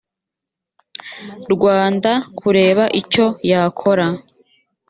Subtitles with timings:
[1.53, 4.05] rwanda kureba icyo yakora